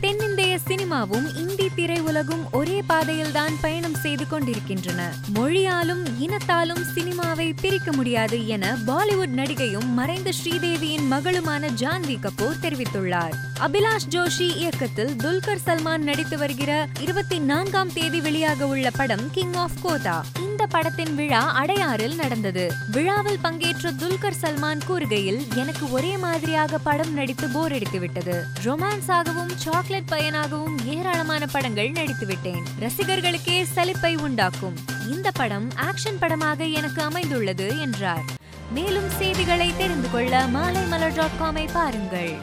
தென்னிந்திய 0.00 0.58
சினிமாவும் 0.68 1.36
இந்தி 1.36 1.70
திரையுலகும் 1.76 2.44
ஒரே 2.52 2.82
பாதையில்தான் 2.88 3.54
பயணம் 3.60 3.94
செய்து 3.94 4.26
கொண்டிருக்கின்றன. 4.26 5.12
மொழியாலும் 5.34 6.02
இனத்தாலும் 6.20 6.82
சினிமாவை 6.94 7.52
பிரிக்க 7.60 7.92
முடியாது 7.92 8.46
என 8.46 8.76
பாலிவுட் 8.86 9.34
நடிகையும் 9.34 9.88
மறைந்த 9.88 10.30
ஸ்ரீதேவியின் 10.30 11.06
மகளுமான 11.10 11.68
ஜான்வி 11.80 12.16
கபூர் 12.22 12.60
தெரிவித்துள்ளார். 12.62 13.34
அபிலாஷ் 13.60 14.08
ஜோஷி 14.10 14.56
இயக்கத்தில் 14.56 15.16
துல்கர் 15.16 15.62
சல்மான் 15.66 15.98
நடித்து 15.98 16.38
வருகிற 16.38 16.88
இருபத்தி 17.00 17.38
நான்காம் 17.38 17.92
தேதி 17.92 18.20
வெளியாக 18.20 18.62
உள்ள 18.62 18.90
படம் 18.90 19.30
கிங் 19.30 19.54
ஆஃப் 19.54 19.78
கோதா 19.82 20.24
இந்த 20.40 20.66
படத்தின் 20.66 21.14
விழா 21.14 21.64
அடையாறில் 21.64 22.14
நடந்தது. 22.14 22.72
விழாவில் 22.90 23.38
பங்கேற்ற 23.42 23.90
துல்கர் 23.90 24.40
சல்மான் 24.40 24.80
கூறுகையில் 24.88 25.54
எனக்கு 25.54 25.90
ஒரே 25.90 26.16
மாதிரியாக 26.16 26.78
படம் 26.78 27.12
நடித்து 27.12 27.48
போர் 27.48 27.72
அடித்து 27.72 27.98
விட்டது 27.98 28.44
ரொமான்ஸாகவும் 28.64 29.52
சாக்லேட் 29.90 30.22
பையனாகவும் 30.22 30.84
ஏராளமான 30.84 31.46
படங்கள் 31.46 31.90
நடித்துவிட்டேன். 31.90 32.62
ரசிகர்களுக்கே 32.80 33.64
சலிப்பை 33.74 34.16
உண்டாக்கும். 34.16 34.76
இந்த 35.10 35.30
படம் 35.30 35.68
ஆக்ஷன் 35.68 36.16
படமாக 36.20 36.64
எனக்கு 36.64 37.02
அமைந்துள்ளது 37.02 37.80
என்றார். 37.80 38.22
மேலும் 38.72 39.10
செய்திகளை 39.10 39.72
தெரிந்து 39.76 40.10
கொள்ள 40.10 40.46
மாலை 40.46 40.84
மலர் 40.84 41.14
டாட் 41.14 41.38
காமை 41.40 41.68
பாருங்கள். 41.72 42.38